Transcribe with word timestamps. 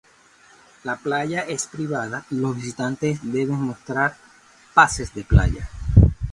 La 0.83 0.95
playa 0.95 1.41
es 1.41 1.67
privada 1.67 2.25
y 2.31 2.35
los 2.37 2.55
visitantes 2.55 3.19
deben 3.21 3.61
mostrar 3.61 4.17
pases 4.73 5.13
de 5.13 5.23
playa. 5.23 5.69